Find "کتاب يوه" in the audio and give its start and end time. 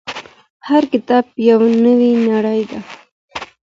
0.93-1.67